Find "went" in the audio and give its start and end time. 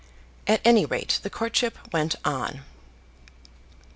1.93-2.15